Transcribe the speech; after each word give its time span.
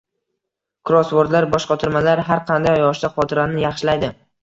Krossvordlar, 0.91 1.47
boshqotirmalar 1.53 2.25
har 2.33 2.43
qanday 2.51 2.83
yoshda 2.87 3.15
xotirani 3.19 3.67
yaxshilaydi. 3.69 4.15